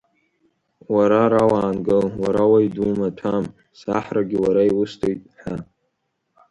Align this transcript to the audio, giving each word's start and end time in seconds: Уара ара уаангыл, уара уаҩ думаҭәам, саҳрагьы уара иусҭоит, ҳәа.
Уара 0.95 1.17
ара 1.25 1.43
уаангыл, 1.51 2.05
уара 2.21 2.43
уаҩ 2.51 2.67
думаҭәам, 2.75 3.45
саҳрагьы 3.79 4.37
уара 4.43 4.63
иусҭоит, 4.69 5.21
ҳәа. 5.39 5.55